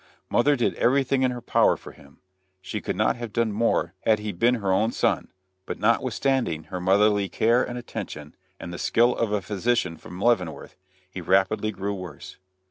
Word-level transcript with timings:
Mother 0.31 0.55
did 0.55 0.73
everything 0.77 1.21
in 1.21 1.29
her 1.29 1.41
power 1.43 1.77
for 1.77 1.91
him. 1.91 2.21
She 2.59 2.81
could 2.81 2.95
not 2.95 3.17
have 3.17 3.31
done 3.31 3.51
more 3.51 3.93
had 3.99 4.17
he 4.17 4.31
been 4.31 4.55
her 4.55 4.71
own 4.73 4.91
son, 4.91 5.27
but 5.67 5.77
notwithstanding 5.77 6.63
her 6.71 6.81
motherly 6.81 7.29
care 7.29 7.63
and 7.63 7.77
attention, 7.77 8.35
and 8.59 8.73
the 8.73 8.79
skill 8.79 9.15
of 9.15 9.31
a 9.31 9.43
physician 9.43 9.97
from 9.97 10.19
Leavenworth, 10.19 10.75
he 11.07 11.21
rapidly 11.21 11.69
grew 11.69 11.93
worse. 11.93 12.37